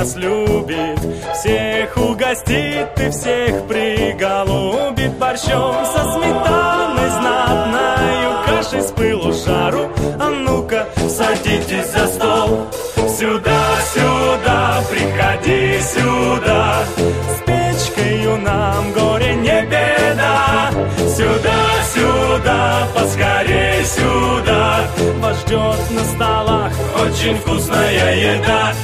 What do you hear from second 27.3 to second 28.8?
вкусная еда